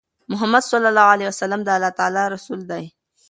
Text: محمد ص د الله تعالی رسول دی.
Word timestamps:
محمد 0.31 0.63
ص 0.69 0.71
د 0.83 0.85
الله 1.73 1.91
تعالی 1.99 2.23
رسول 2.35 2.61
دی. 2.71 2.85